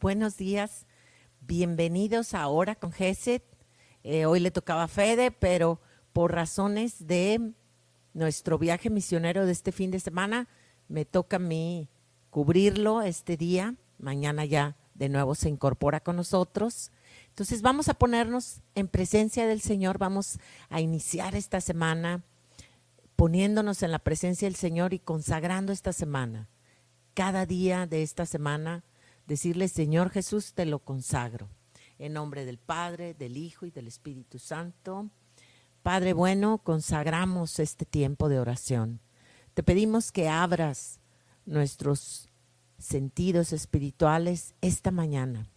[0.00, 0.86] Buenos días.
[1.40, 3.44] Bienvenidos a Hora con Geset.
[4.02, 5.80] Eh, hoy le tocaba a Fede, pero
[6.12, 7.52] por razones de
[8.12, 10.48] nuestro viaje misionero de este fin de semana,
[10.88, 11.88] me toca a mí
[12.30, 13.76] cubrirlo este día.
[13.98, 16.90] Mañana ya de nuevo se incorpora con nosotros.
[17.28, 22.22] Entonces vamos a ponernos en presencia del Señor, vamos a iniciar esta semana
[23.16, 26.48] poniéndonos en la presencia del Señor y consagrando esta semana.
[27.14, 28.82] Cada día de esta semana,
[29.26, 31.48] decirle, Señor Jesús, te lo consagro.
[31.98, 35.10] En nombre del Padre, del Hijo y del Espíritu Santo.
[35.82, 39.00] Padre bueno, consagramos este tiempo de oración.
[39.54, 41.00] Te pedimos que abras
[41.46, 42.28] nuestros
[42.78, 45.48] sentidos espirituales esta mañana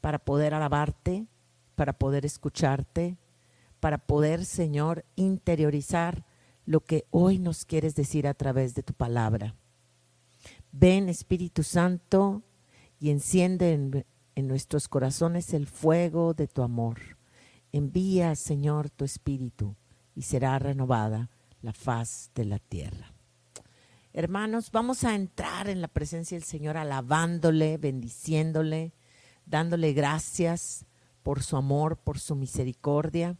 [0.00, 1.26] para poder alabarte,
[1.74, 3.18] para poder escucharte,
[3.80, 6.24] para poder, Señor, interiorizar
[6.64, 9.56] lo que hoy nos quieres decir a través de tu palabra.
[10.72, 12.42] Ven, Espíritu Santo,
[13.00, 14.04] y enciende en,
[14.46, 17.18] nuestros corazones el fuego de tu amor.
[17.72, 19.76] Envía, Señor, tu Espíritu,
[20.14, 21.28] y será renovada
[21.60, 23.12] la faz de la tierra.
[24.12, 28.92] Hermanos, vamos a entrar en la presencia del Señor alabándole, bendiciéndole,
[29.44, 30.86] dándole gracias
[31.22, 33.36] por su amor, por su misericordia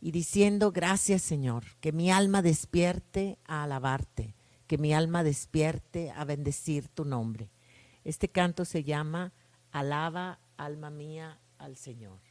[0.00, 4.34] y diciendo gracias Señor, que mi alma despierte a alabarte,
[4.66, 7.50] que mi alma despierte a bendecir tu nombre.
[8.04, 9.32] Este canto se llama
[9.70, 12.29] Alaba, alma mía, al Señor.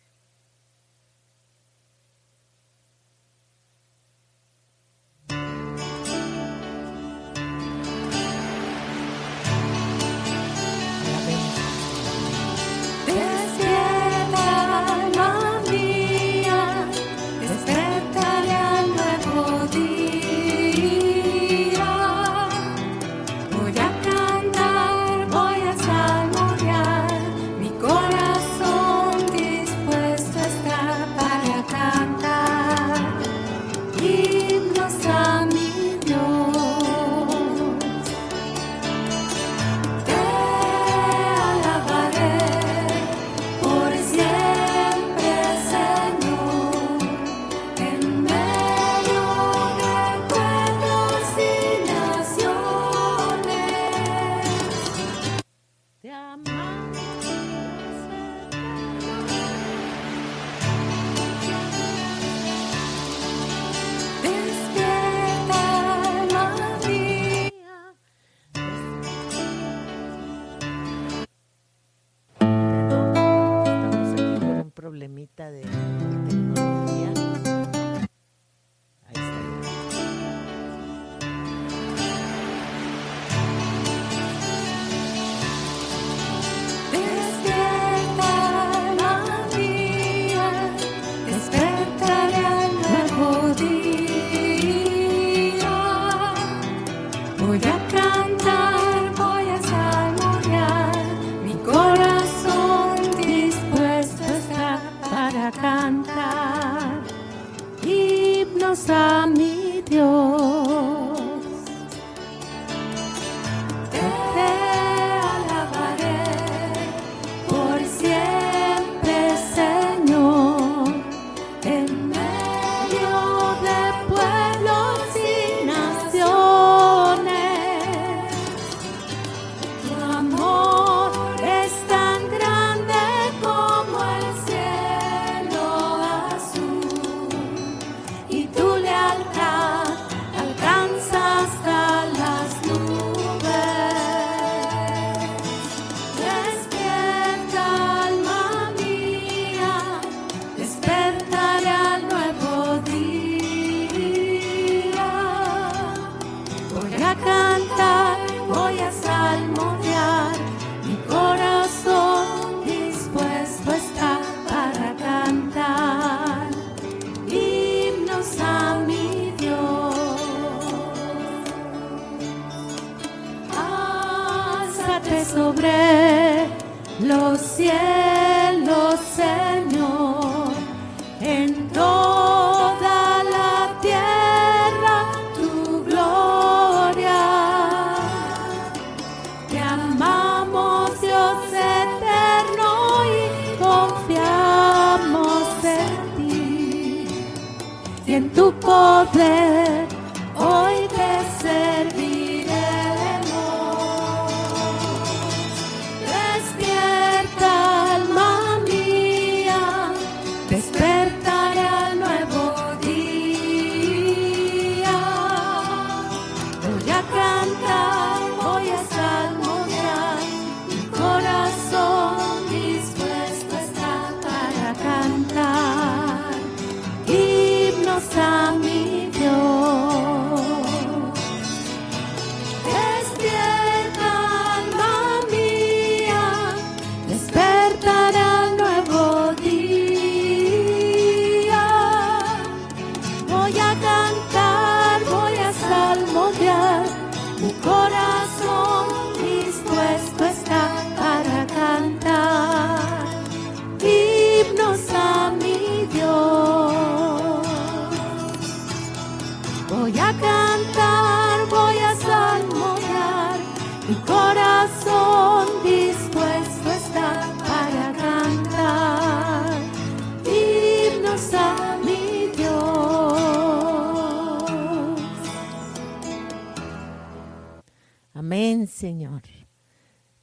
[278.20, 279.22] Amén, Señor.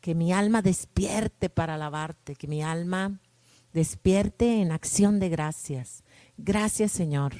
[0.02, 3.20] Que mi alma despierte para alabarte, que mi alma
[3.72, 6.04] despierte en acción de gracias.
[6.36, 7.32] Gracias, Señor.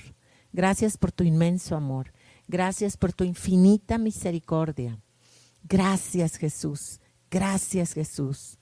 [0.54, 2.10] Gracias por tu inmenso amor.
[2.48, 4.98] Gracias por tu infinita misericordia.
[5.62, 7.00] Gracias Jesús.
[7.30, 8.56] Gracias Jesús.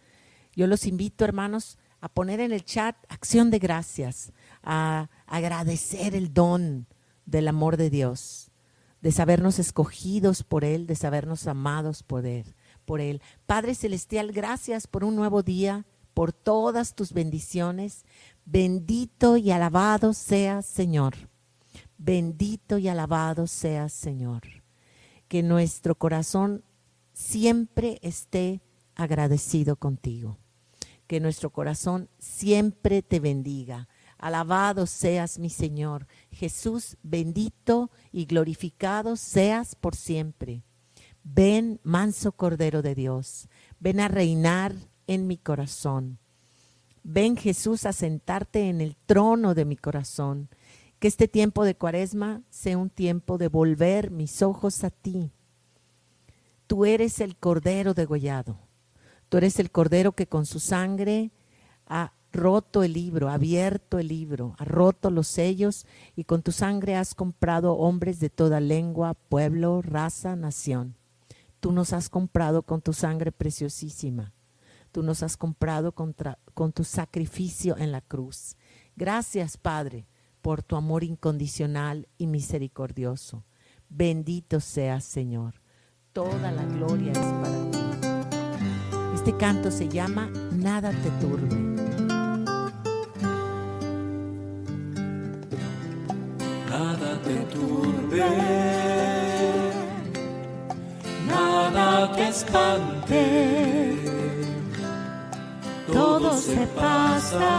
[0.56, 4.32] Yo los invito, hermanos, a poner en el chat acción de gracias,
[4.64, 6.88] a agradecer el don
[7.24, 8.43] del amor de Dios,
[9.04, 12.56] de sabernos escogidos por Él, de sabernos amados por Él.
[12.86, 13.20] Por él.
[13.44, 15.84] Padre Celestial, gracias por un nuevo día,
[16.14, 18.06] por todas tus bendiciones.
[18.46, 21.16] Bendito y alabado seas, Señor.
[21.98, 24.40] Bendito y alabado seas, Señor.
[25.28, 26.64] Que nuestro corazón
[27.12, 28.62] siempre esté
[28.94, 30.38] agradecido contigo.
[31.06, 33.86] Que nuestro corazón siempre te bendiga.
[34.24, 36.06] Alabado seas mi Señor.
[36.30, 40.62] Jesús, bendito y glorificado seas por siempre.
[41.22, 43.50] Ven, manso Cordero de Dios,
[43.80, 44.74] ven a reinar
[45.06, 46.16] en mi corazón.
[47.02, 50.48] Ven Jesús a sentarte en el trono de mi corazón
[50.98, 55.32] que este tiempo de cuaresma sea un tiempo de volver mis ojos a ti.
[56.66, 58.58] Tú eres el cordero degollado.
[59.28, 61.30] Tú eres el cordero que con su sangre
[61.86, 66.96] ha roto el libro, abierto el libro, ha roto los sellos y con tu sangre
[66.96, 70.96] has comprado hombres de toda lengua, pueblo, raza, nación.
[71.60, 74.34] Tú nos has comprado con tu sangre preciosísima.
[74.92, 78.56] Tú nos has comprado con tu sacrificio en la cruz.
[78.96, 80.06] Gracias, Padre,
[80.42, 83.44] por tu amor incondicional y misericordioso.
[83.88, 85.54] Bendito seas, Señor.
[86.12, 87.78] Toda la gloria es para ti.
[89.14, 91.73] Este canto se llama Nada te turbe.
[96.76, 98.30] Nada te turbe,
[101.24, 103.24] nada te espante,
[105.86, 107.52] todo se pasa.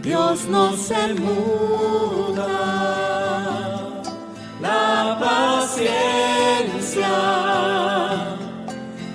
[0.00, 2.48] Dios no se muda,
[4.62, 7.12] la paciencia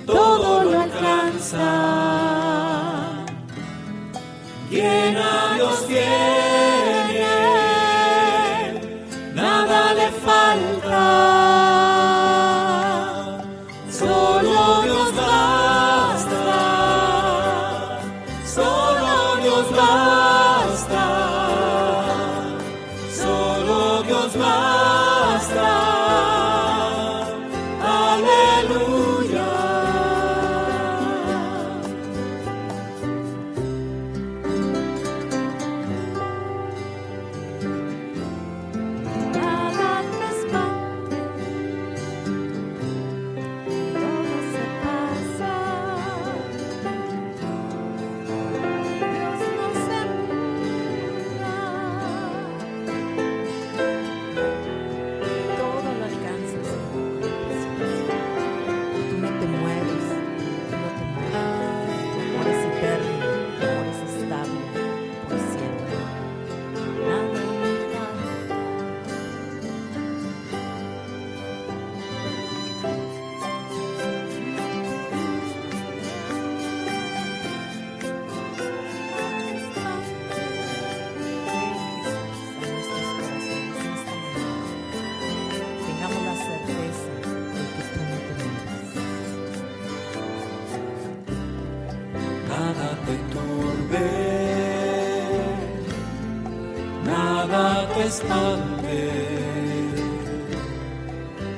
[0.06, 1.70] todo lo alcanza.
[4.68, 5.88] Quien a Dios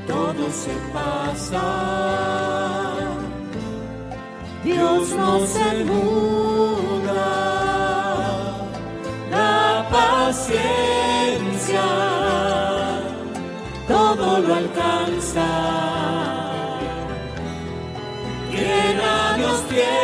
[0.06, 1.62] todo se pasa.
[4.64, 7.24] Dios no se muda,
[9.30, 11.82] la paciencia
[13.88, 15.48] todo lo alcanza.
[18.50, 18.98] Quien
[19.36, 20.01] Dios tiene,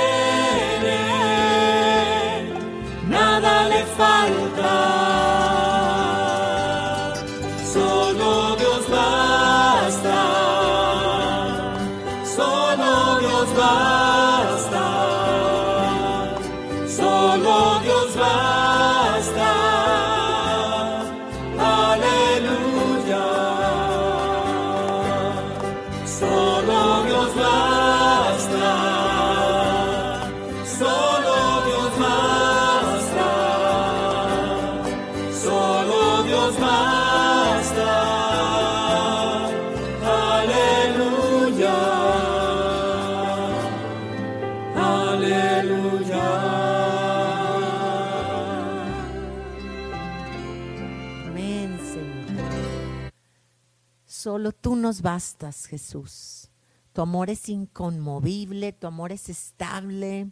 [54.88, 56.48] nos bastas, Jesús.
[56.94, 60.30] Tu amor es inconmovible, tu amor es estable.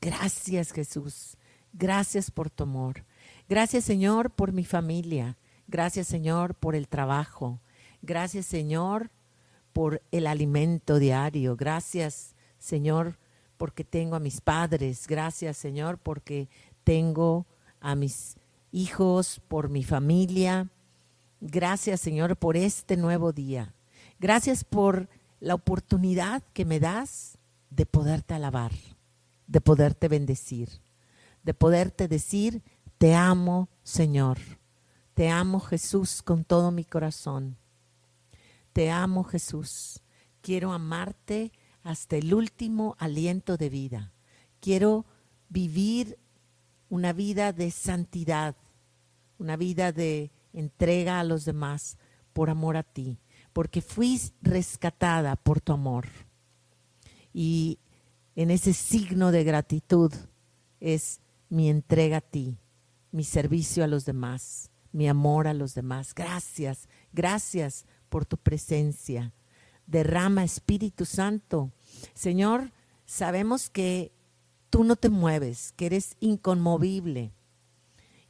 [0.00, 1.36] Gracias, Jesús.
[1.72, 3.04] Gracias por tu amor.
[3.48, 5.36] Gracias, Señor, por mi familia.
[5.66, 7.58] Gracias, Señor, por el trabajo.
[8.00, 9.10] Gracias, Señor,
[9.72, 11.56] por el alimento diario.
[11.56, 13.18] Gracias, Señor,
[13.56, 15.08] porque tengo a mis padres.
[15.08, 16.48] Gracias, Señor, porque
[16.84, 17.44] tengo
[17.80, 18.36] a mis
[18.70, 20.70] hijos, por mi familia.
[21.46, 23.74] Gracias, Señor, por este nuevo día.
[24.18, 25.10] Gracias por
[25.40, 27.36] la oportunidad que me das
[27.68, 28.72] de poderte alabar,
[29.46, 30.70] de poderte bendecir,
[31.42, 32.62] de poderte decir,
[32.96, 34.38] te amo, Señor.
[35.12, 37.58] Te amo, Jesús, con todo mi corazón.
[38.72, 40.00] Te amo, Jesús.
[40.40, 44.14] Quiero amarte hasta el último aliento de vida.
[44.60, 45.04] Quiero
[45.50, 46.18] vivir
[46.88, 48.56] una vida de santidad,
[49.38, 51.98] una vida de entrega a los demás
[52.32, 53.18] por amor a ti,
[53.52, 56.06] porque fui rescatada por tu amor.
[57.32, 57.78] Y
[58.36, 60.12] en ese signo de gratitud
[60.80, 62.58] es mi entrega a ti,
[63.10, 66.14] mi servicio a los demás, mi amor a los demás.
[66.14, 69.32] Gracias, gracias por tu presencia.
[69.86, 71.72] Derrama Espíritu Santo.
[72.14, 72.72] Señor,
[73.04, 74.12] sabemos que
[74.70, 77.32] tú no te mueves, que eres inconmovible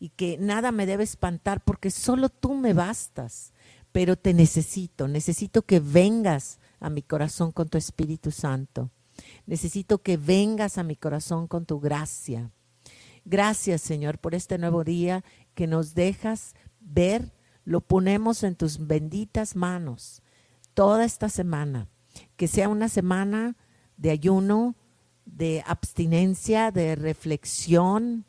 [0.05, 3.55] y que nada me debe espantar porque solo tú me bastas,
[3.91, 8.91] pero te necesito, necesito que vengas a mi corazón con tu Espíritu Santo.
[9.47, 12.51] Necesito que vengas a mi corazón con tu gracia.
[13.25, 17.33] Gracias, Señor, por este nuevo día que nos dejas ver,
[17.65, 20.21] lo ponemos en tus benditas manos
[20.75, 21.89] toda esta semana.
[22.37, 23.57] Que sea una semana
[23.97, 24.75] de ayuno,
[25.25, 28.27] de abstinencia, de reflexión,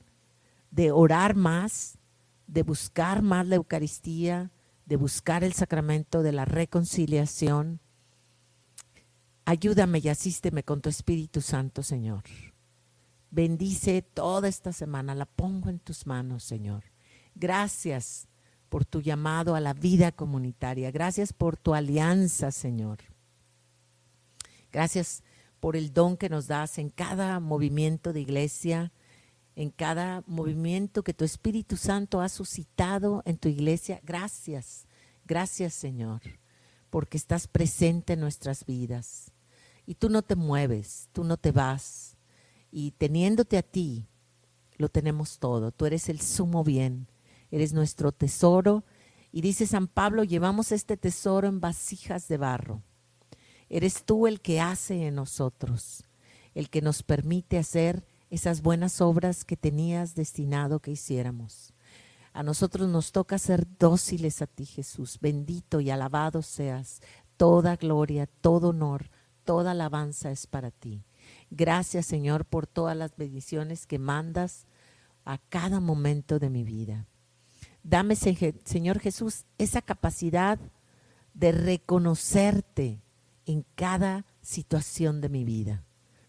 [0.75, 1.98] de orar más,
[2.48, 4.51] de buscar más la Eucaristía,
[4.86, 7.79] de buscar el sacramento de la reconciliación.
[9.46, 12.24] Ayúdame y asísteme con tu Espíritu Santo, Señor.
[13.32, 16.84] Bendice toda esta semana, la pongo en tus manos, Señor.
[17.36, 18.27] Gracias
[18.67, 20.91] por tu llamado a la vida comunitaria.
[20.91, 22.98] Gracias por tu alianza, Señor.
[24.74, 25.24] Gracias
[25.62, 28.91] por el don que nos das en cada movimiento de iglesia,
[29.56, 34.02] en cada movimiento que tu Espíritu Santo ha suscitado en tu iglesia.
[34.04, 34.86] Gracias,
[35.26, 36.22] gracias Señor,
[36.90, 39.32] porque estás presente en nuestras vidas.
[39.86, 42.18] Y tú no te mueves, tú no te vas.
[42.72, 44.08] Y teniéndote a ti,
[44.78, 45.72] lo tenemos todo.
[45.72, 47.08] Tú eres el sumo bien,
[47.52, 48.84] eres nuestro tesoro.
[49.32, 52.82] Y dice San Pablo, llevamos este tesoro en vasijas de barro.
[53.70, 56.04] Eres tú el que hace en nosotros,
[56.54, 61.74] el que nos permite hacer esas buenas obras que tenías destinado que hiciéramos.
[62.34, 65.20] A nosotros nos toca ser dóciles a ti, Jesús.
[65.22, 67.01] Bendito y alabado seas.
[67.38, 69.10] Toda gloria, todo honor,
[69.46, 71.06] toda alabanza es para ti.
[71.50, 74.68] Gracias, Señor, por todas las bendiciones que mandas
[75.24, 77.08] a cada momento de mi vida.
[77.84, 80.60] Dame, Señor Jesús, esa capacidad
[81.34, 83.01] de reconocerte
[83.46, 85.86] en cada situación de mi vida,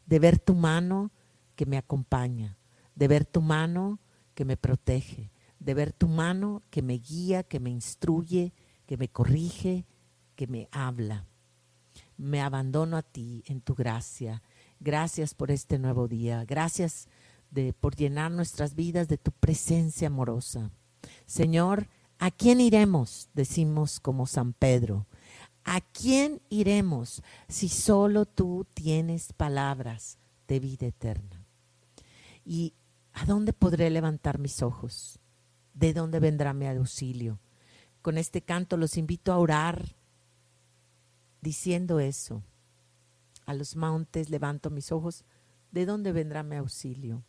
[0.06, 1.10] de ver tu mano
[1.56, 2.58] que me acompaña,
[2.94, 3.98] de ver tu mano
[4.34, 8.52] que me protege, de ver tu mano que me guía, que me instruye,
[8.86, 9.86] que me corrige,
[10.36, 11.26] que me habla.
[12.16, 14.42] Me abandono a ti en tu gracia.
[14.78, 16.44] Gracias por este nuevo día.
[16.44, 17.08] Gracias
[17.80, 20.70] por llenar nuestras vidas de tu presencia amorosa.
[21.24, 23.28] Señor, ¿a quién iremos?
[23.34, 25.06] Decimos como San Pedro.
[25.64, 31.35] ¿A quién iremos si solo tú tienes palabras de vida eterna?
[32.46, 32.74] ¿Y
[33.12, 35.18] a dónde podré levantar mis ojos?
[35.74, 37.40] ¿De dónde vendrá mi auxilio?
[38.02, 39.96] Con este canto los invito a orar
[41.40, 42.44] diciendo eso.
[43.46, 45.24] A los montes levanto mis ojos.
[45.72, 47.24] ¿De dónde vendrá mi auxilio?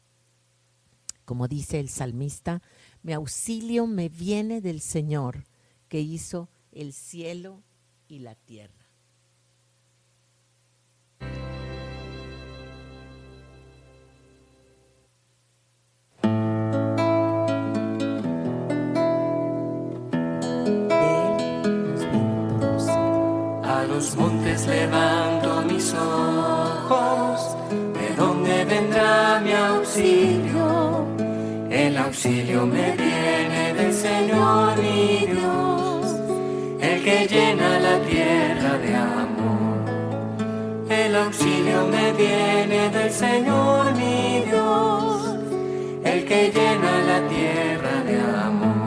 [1.26, 2.62] Como dice el salmista,
[3.02, 5.46] mi auxilio me viene del Señor
[5.90, 7.64] que hizo el cielo
[8.08, 8.77] y la tierra.
[24.18, 31.06] Montes levanto mis ojos, ¿de dónde vendrá mi auxilio?
[31.70, 36.16] El auxilio me viene del Señor mi Dios,
[36.80, 39.78] el que llena la tierra de amor.
[40.90, 45.36] El auxilio me viene del Señor mi Dios,
[46.04, 48.78] el que llena la tierra de amor.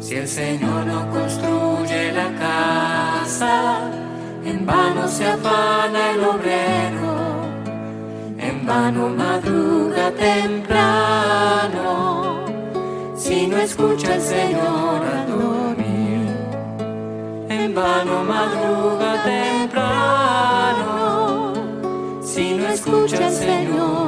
[0.00, 3.97] Si el Señor no construye la casa,
[4.48, 7.12] en vano se afana el obrero,
[8.38, 11.86] en vano madruga temprano,
[13.16, 16.28] si no escucha el Señor al dormir,
[17.50, 20.92] en vano madruga temprano,
[22.22, 24.07] si no escucha el Señor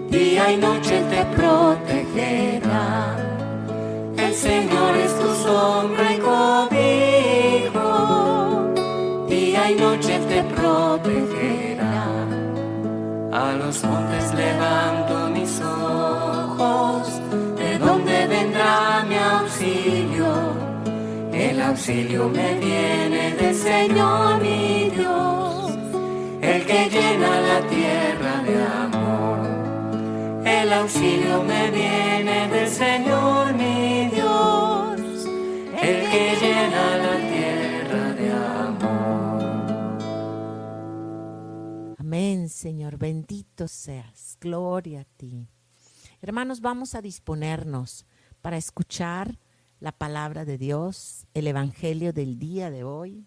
[0.08, 3.16] día y noche te protegerá.
[4.16, 7.90] El Señor es tu sombra y cobijo,
[9.28, 12.04] día y noche te protegerá.
[13.32, 17.20] A los montes levanto mis ojos,
[17.58, 20.32] ¿de dónde vendrá mi auxilio?
[21.32, 25.25] El auxilio me viene del Señor mi Dios,
[26.46, 30.46] el que llena la tierra de amor.
[30.46, 35.26] El auxilio me viene del Señor mi Dios,
[35.82, 38.86] el que llena la tierra de amor.
[41.98, 42.96] Amén, Señor.
[42.96, 44.36] Bendito seas.
[44.40, 45.48] Gloria a ti.
[46.22, 48.06] Hermanos, vamos a disponernos
[48.40, 49.40] para escuchar
[49.80, 53.26] la palabra de Dios, el Evangelio del día de hoy.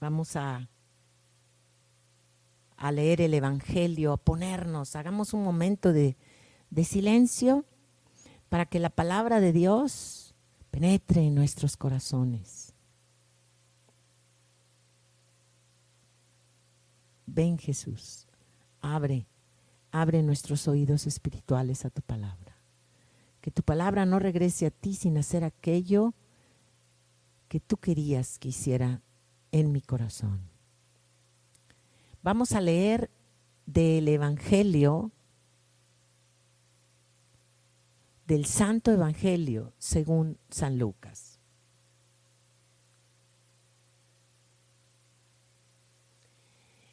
[0.00, 0.68] Vamos a,
[2.76, 6.16] a leer el Evangelio, a ponernos, hagamos un momento de,
[6.70, 7.66] de silencio
[8.48, 10.34] para que la palabra de Dios
[10.70, 12.72] penetre en nuestros corazones.
[17.26, 18.26] Ven Jesús,
[18.80, 19.26] abre,
[19.92, 22.56] abre nuestros oídos espirituales a tu palabra.
[23.40, 26.14] Que tu palabra no regrese a ti sin hacer aquello
[27.48, 29.02] que tú querías que hiciera
[29.52, 30.40] en mi corazón.
[32.22, 33.10] Vamos a leer
[33.66, 35.10] del Evangelio,
[38.26, 41.38] del Santo Evangelio según San Lucas.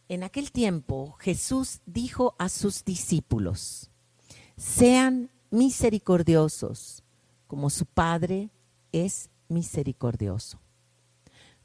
[0.10, 3.91] En aquel tiempo Jesús dijo a sus discípulos,
[4.56, 7.04] sean misericordiosos
[7.46, 8.50] como su Padre
[8.91, 10.60] es misericordioso.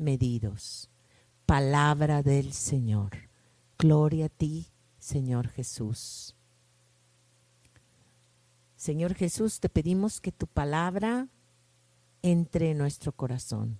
[0.00, 0.90] medidos.
[1.46, 3.30] Palabra del Señor.
[3.78, 6.36] Gloria a ti, Señor Jesús.
[8.76, 11.28] Señor Jesús, te pedimos que tu palabra
[12.22, 13.78] entre en nuestro corazón.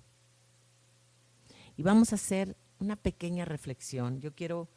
[1.76, 4.20] Y vamos a hacer una pequeña reflexión.
[4.20, 4.68] Yo quiero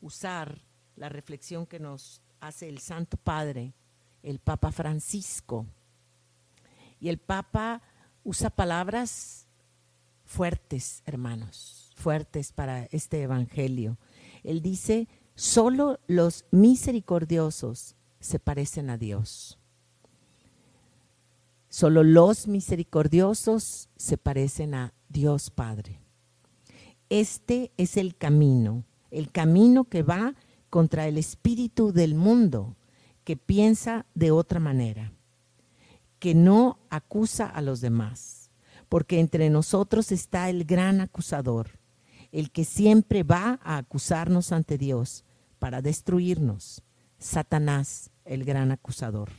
[0.00, 0.62] usar
[0.96, 3.74] la reflexión que nos hace el Santo Padre,
[4.22, 5.66] el Papa Francisco.
[7.00, 7.82] Y el Papa
[8.24, 9.47] usa palabras
[10.28, 13.96] fuertes, hermanos, fuertes para este Evangelio.
[14.44, 19.58] Él dice, solo los misericordiosos se parecen a Dios.
[21.70, 26.02] Solo los misericordiosos se parecen a Dios Padre.
[27.08, 30.34] Este es el camino, el camino que va
[30.68, 32.76] contra el espíritu del mundo,
[33.24, 35.12] que piensa de otra manera,
[36.18, 38.37] que no acusa a los demás,
[38.88, 41.78] porque entre nosotros está el gran acusador,
[42.32, 45.24] el que siempre va a acusarnos ante Dios
[45.58, 46.82] para destruirnos,
[47.18, 49.30] Satanás, el gran acusador.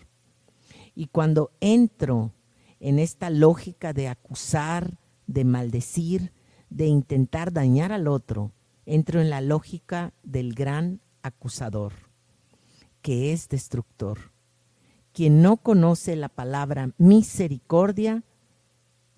[0.95, 2.33] Y cuando entro
[2.79, 6.33] en esta lógica de acusar, de maldecir,
[6.69, 8.51] de intentar dañar al otro,
[8.85, 11.93] entro en la lógica del gran acusador,
[13.01, 14.31] que es destructor.
[15.13, 18.23] Quien no conoce la palabra misericordia,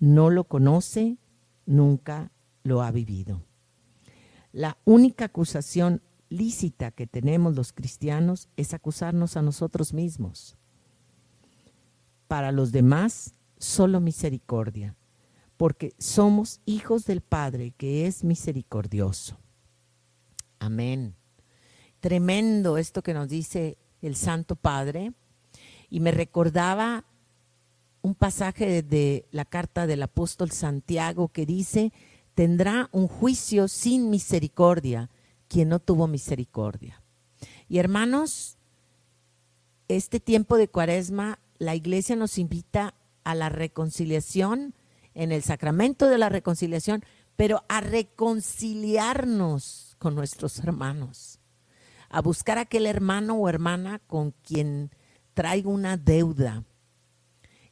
[0.02, 1.16] no lo conoce,
[1.64, 2.32] nunca
[2.64, 3.44] lo ha vivido.
[4.50, 10.56] La única acusación lícita que tenemos los cristianos es acusarnos a nosotros mismos.
[12.26, 14.96] Para los demás, solo misericordia,
[15.56, 19.38] porque somos hijos del Padre que es misericordioso.
[20.58, 21.14] Amén.
[22.00, 25.12] Tremendo esto que nos dice el Santo Padre.
[25.88, 27.04] Y me recordaba
[28.02, 31.92] un pasaje de la carta del apóstol Santiago que dice,
[32.34, 35.10] tendrá un juicio sin misericordia
[35.48, 37.02] quien no tuvo misericordia.
[37.68, 38.58] Y hermanos,
[39.88, 44.74] este tiempo de cuaresma, la iglesia nos invita a la reconciliación
[45.14, 47.02] en el sacramento de la reconciliación,
[47.36, 51.38] pero a reconciliarnos con nuestros hermanos,
[52.08, 54.90] a buscar aquel hermano o hermana con quien
[55.34, 56.64] traigo una deuda.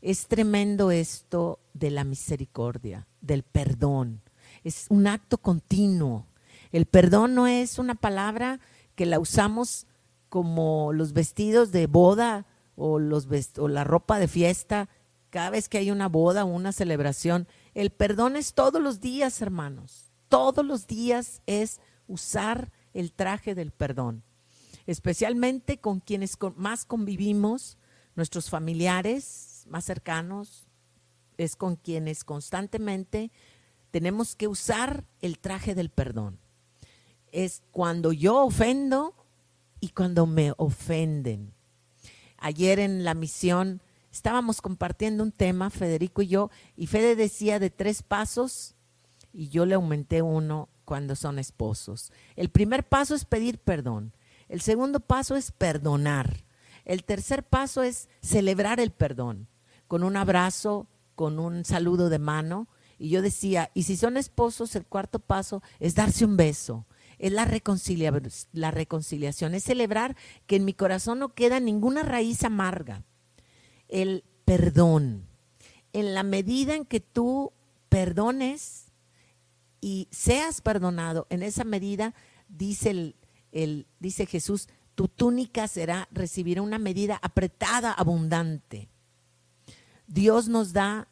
[0.03, 4.23] Es tremendo esto de la misericordia, del perdón.
[4.65, 6.27] Es un acto continuo.
[6.73, 8.61] El perdón no es una palabra
[8.95, 9.87] que la usamos
[10.31, 14.89] como los vestidos de boda o, los o la ropa de fiesta
[15.29, 17.47] cada vez que hay una boda o una celebración.
[17.75, 20.13] El perdón es todos los días, hermanos.
[20.29, 24.23] Todos los días es usar el traje del perdón.
[24.87, 27.77] Especialmente con quienes más convivimos,
[28.17, 30.67] nuestros familiares más cercanos,
[31.39, 33.31] es con quienes constantemente
[33.91, 36.39] tenemos que usar el traje del perdón
[37.33, 39.15] es cuando yo ofendo
[39.81, 41.53] y cuando me ofenden.
[42.39, 47.71] Ayer en la misión estábamos compartiendo un tema, Federico y yo, y Fede decía de
[47.71, 48.75] tres pasos
[49.33, 52.13] y yo le aumenté uno cuando son esposos.
[52.37, 54.13] El primer paso es pedir perdón.
[54.49, 56.45] El segundo paso es perdonar.
[56.85, 59.47] El tercer paso es celebrar el perdón
[59.91, 62.69] con un abrazo, con un saludo de mano.
[62.97, 66.87] Y yo decía, y si son esposos, el cuarto paso es darse un beso
[67.19, 67.45] es la,
[68.53, 73.05] la reconciliación, es celebrar que en mi corazón no queda ninguna raíz amarga.
[73.89, 75.27] El perdón.
[75.93, 77.53] En la medida en que tú
[77.91, 78.87] perdones
[79.83, 82.15] y seas perdonado, en esa medida,
[82.49, 83.17] dice,
[83.99, 88.90] dice Jesús, tu túnica será, recibirá una medida apretada, abundante.
[90.11, 91.07] Dios nos da,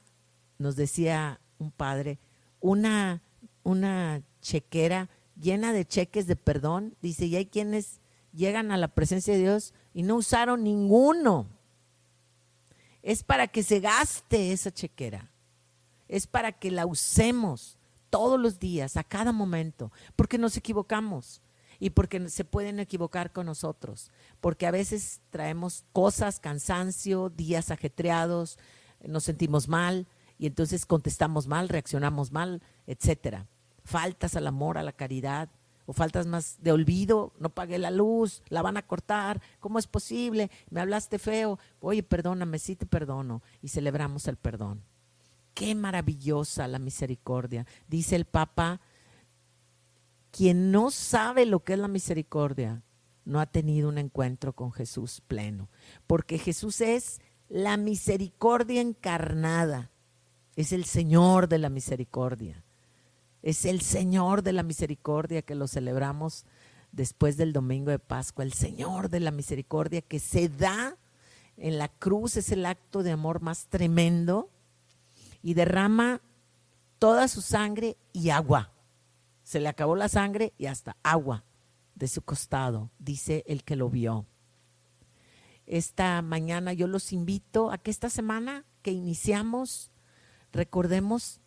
[0.59, 2.19] nos decía un padre,
[2.61, 3.23] una,
[3.63, 5.09] una chequera
[5.41, 6.97] llena de cheques de perdón.
[7.01, 8.01] Dice, y hay quienes
[8.33, 11.47] llegan a la presencia de Dios y no usaron ninguno.
[13.03, 15.31] Es para que se gaste esa chequera.
[16.09, 17.79] Es para que la usemos
[18.11, 21.41] todos los días, a cada momento, porque nos equivocamos
[21.79, 28.59] y porque se pueden equivocar con nosotros, porque a veces traemos cosas, cansancio, días ajetreados,
[29.05, 30.07] nos sentimos mal
[30.39, 33.47] y entonces contestamos mal, reaccionamos mal, etcétera
[33.89, 35.49] faltas al amor, a la caridad,
[35.87, 39.87] o faltas más de olvido, no pagué la luz, la van a cortar, ¿cómo es
[39.87, 40.51] posible?
[40.69, 44.83] Me hablaste feo, oye, perdóname, sí te perdono, y celebramos el perdón.
[45.55, 47.67] Qué maravillosa la misericordia.
[47.89, 48.83] Dice el Papa,
[50.31, 52.83] quien no sabe lo que es la misericordia,
[53.25, 55.71] no ha tenido un encuentro con Jesús pleno,
[56.07, 59.91] porque Jesús es la misericordia encarnada,
[60.57, 62.65] es el Señor de la misericordia.
[63.43, 66.45] Es el Señor de la misericordia que lo celebramos
[66.91, 68.45] después del domingo de Pascua.
[68.45, 70.97] El Señor de la misericordia que se da
[71.57, 74.51] en la cruz es el acto de amor más tremendo
[75.43, 76.21] y derrama
[76.99, 78.73] toda su sangre y agua.
[79.45, 81.45] Se le acabó la sangre y hasta agua
[81.95, 84.27] de su costado, dice el que lo vio.
[85.69, 89.91] Esta mañana yo los invito a que esta semana que iniciamos
[90.51, 91.43] recordemos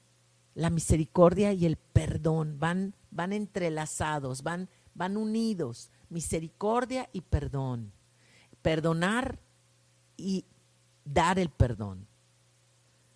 [0.54, 5.90] la misericordia y el perdón van, van entrelazados, van, van unidos.
[6.10, 7.94] Misericordia y perdón.
[8.62, 9.40] Perdonar
[10.18, 10.46] y
[11.04, 12.08] dar el perdón.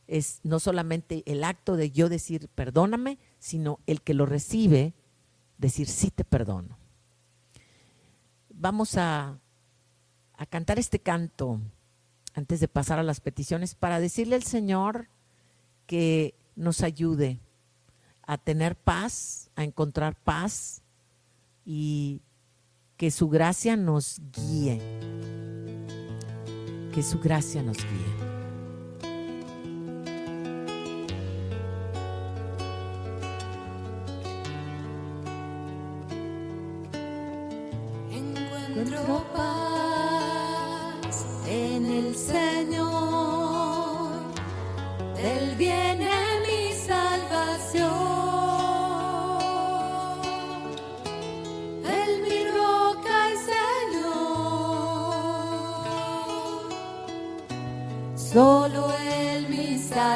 [0.07, 4.95] Es no solamente el acto de yo decir perdóname, sino el que lo recibe
[5.59, 6.79] decir sí te perdono.
[8.49, 9.39] Vamos a,
[10.37, 11.59] a cantar este canto
[12.33, 15.07] antes de pasar a las peticiones para decirle al Señor
[15.85, 17.39] que nos ayude
[18.23, 20.81] a tener paz, a encontrar paz
[21.65, 22.21] y
[22.97, 24.79] Que su gracia nos guíe.
[26.93, 28.25] Que su gracia nos guíe.
[38.11, 39.64] Encuentro paz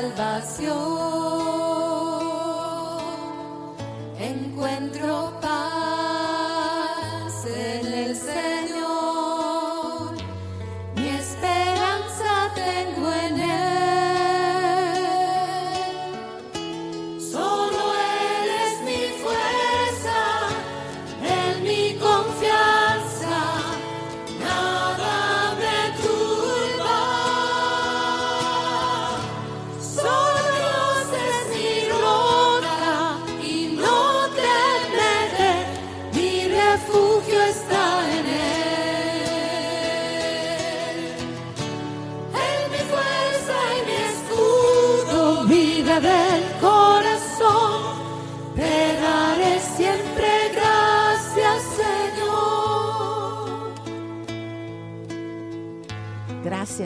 [0.01, 1.18] salvación.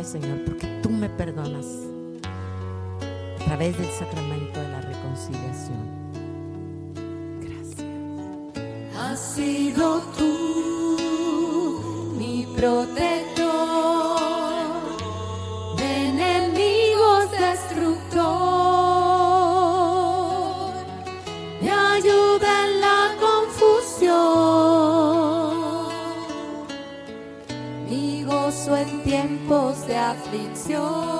[0.03, 1.65] Señor, porque tú me perdonas
[3.39, 5.79] a través del sacramento de la reconciliación.
[7.41, 7.87] Gracias.
[8.99, 13.22] Has sido tú mi protector
[30.13, 31.12] aflicción.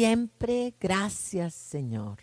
[0.00, 2.20] Siempre gracias, Señor.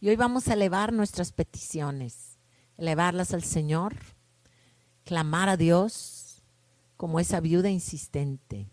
[0.00, 2.38] Y hoy vamos a elevar nuestras peticiones,
[2.78, 3.94] elevarlas al Señor,
[5.04, 6.42] clamar a Dios
[6.96, 8.70] como esa viuda insistente,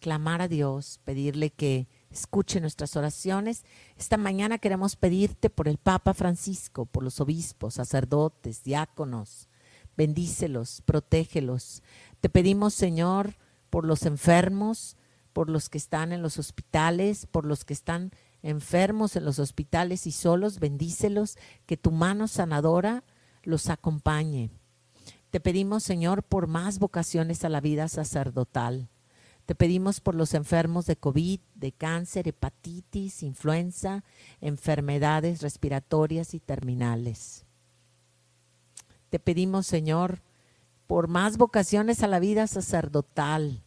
[0.00, 3.66] clamar a Dios, pedirle que escuche nuestras oraciones.
[3.98, 9.46] Esta mañana queremos pedirte por el Papa Francisco, por los obispos, sacerdotes, diáconos.
[9.94, 11.82] Bendícelos, protégelos.
[12.22, 13.36] Te pedimos, Señor,
[13.68, 14.96] por los enfermos,
[15.38, 18.10] por los que están en los hospitales, por los que están
[18.42, 23.04] enfermos en los hospitales y solos, bendícelos, que tu mano sanadora
[23.44, 24.50] los acompañe.
[25.30, 28.88] Te pedimos, Señor, por más vocaciones a la vida sacerdotal.
[29.46, 34.02] Te pedimos por los enfermos de COVID, de cáncer, hepatitis, influenza,
[34.40, 37.46] enfermedades respiratorias y terminales.
[39.08, 40.20] Te pedimos, Señor,
[40.88, 43.62] por más vocaciones a la vida sacerdotal,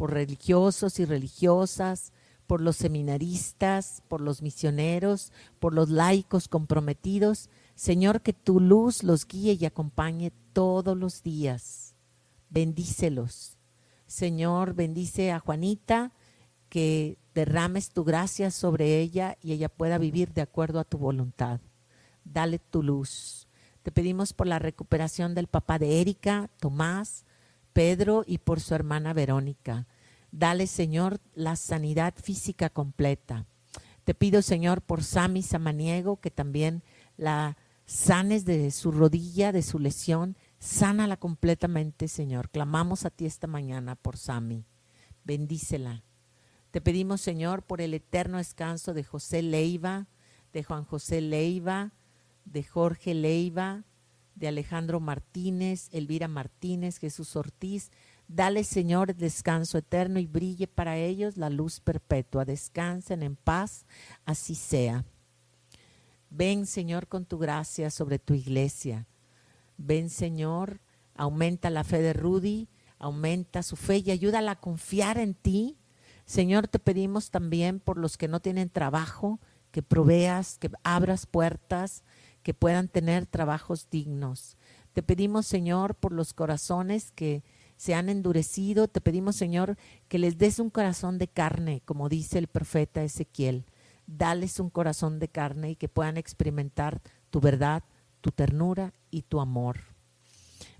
[0.00, 2.14] por religiosos y religiosas,
[2.46, 7.50] por los seminaristas, por los misioneros, por los laicos comprometidos.
[7.74, 11.94] Señor, que tu luz los guíe y acompañe todos los días.
[12.48, 13.58] Bendícelos.
[14.06, 16.12] Señor, bendice a Juanita,
[16.70, 21.60] que derrames tu gracia sobre ella y ella pueda vivir de acuerdo a tu voluntad.
[22.24, 23.48] Dale tu luz.
[23.82, 27.26] Te pedimos por la recuperación del papá de Erika, Tomás,
[27.74, 29.86] Pedro y por su hermana Verónica.
[30.32, 33.46] Dale, Señor, la sanidad física completa.
[34.04, 36.82] Te pido, Señor, por Sami Samaniego, que también
[37.16, 40.36] la sanes de su rodilla, de su lesión.
[40.58, 42.50] Sánala completamente, Señor.
[42.50, 44.64] Clamamos a ti esta mañana por Sami.
[45.24, 46.02] Bendícela.
[46.70, 50.06] Te pedimos, Señor, por el eterno descanso de José Leiva,
[50.52, 51.92] de Juan José Leiva,
[52.44, 53.84] de Jorge Leiva,
[54.36, 57.90] de Alejandro Martínez, Elvira Martínez, Jesús Ortiz.
[58.32, 62.44] Dale, Señor, descanso eterno y brille para ellos la luz perpetua.
[62.44, 63.86] Descansen en paz,
[64.24, 65.04] así sea.
[66.30, 69.08] Ven, Señor, con tu gracia sobre tu iglesia.
[69.76, 70.80] Ven, Señor,
[71.16, 72.68] aumenta la fe de Rudy,
[73.00, 75.76] aumenta su fe y ayúdala a confiar en ti.
[76.24, 79.40] Señor, te pedimos también por los que no tienen trabajo,
[79.72, 82.04] que proveas, que abras puertas,
[82.44, 84.56] que puedan tener trabajos dignos.
[84.92, 87.42] Te pedimos, Señor, por los corazones que
[87.80, 88.88] se han endurecido.
[88.88, 93.64] Te pedimos, Señor, que les des un corazón de carne, como dice el profeta Ezequiel.
[94.06, 97.82] Dales un corazón de carne y que puedan experimentar tu verdad,
[98.20, 99.78] tu ternura y tu amor.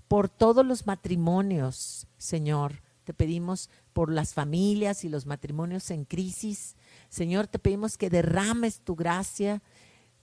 [0.07, 6.75] Por todos los matrimonios, Señor, te pedimos por las familias y los matrimonios en crisis.
[7.09, 9.63] Señor, te pedimos que derrames tu gracia,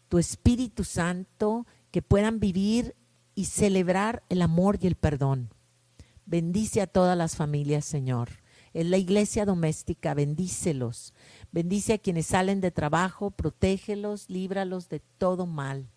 [0.09, 2.95] tu Espíritu Santo, que puedan vivir
[3.35, 5.51] y celebrar el amor y el perdón.
[6.29, 8.29] Bendice a todas las familias, Señor.
[8.75, 11.15] En la iglesia doméstica, bendícelos.
[11.51, 15.89] Bendice a quienes salen de trabajo, protégelos, líbralos de todo mal.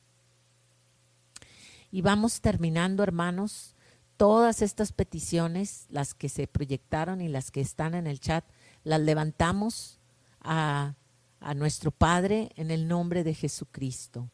[1.91, 3.76] Y vamos terminando, hermanos,
[4.15, 8.46] todas estas peticiones, las que se proyectaron y las que están en el chat,
[8.84, 10.00] las levantamos
[10.39, 10.96] a
[11.41, 14.30] a nuestro Padre en el nombre de Jesucristo.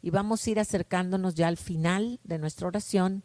[0.00, 3.24] Y vamos a ir acercándonos ya al final de nuestra oración,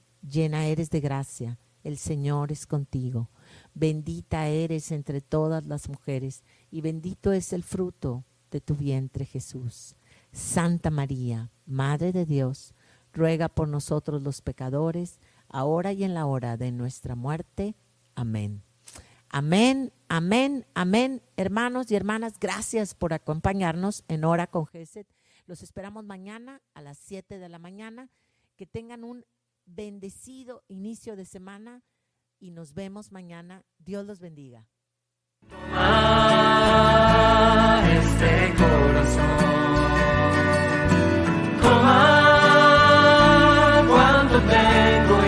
[0.21, 3.29] llena eres de gracia, el Señor es contigo.
[3.73, 9.95] Bendita eres entre todas las mujeres y bendito es el fruto de tu vientre Jesús.
[10.31, 12.73] Santa María, Madre de Dios,
[13.13, 17.75] ruega por nosotros los pecadores, ahora y en la hora de nuestra muerte.
[18.15, 18.63] Amén.
[19.29, 21.21] Amén, amén, amén.
[21.37, 25.07] Hermanos y hermanas, gracias por acompañarnos en Hora con Geset.
[25.45, 28.09] Los esperamos mañana a las 7 de la mañana.
[28.57, 29.25] Que tengan un
[29.75, 31.83] bendecido inicio de semana
[32.39, 33.63] y nos vemos mañana.
[33.77, 34.67] Dios los bendiga.
[35.49, 35.81] Toma
[37.89, 39.41] este corazón.
[44.49, 45.20] Tengo.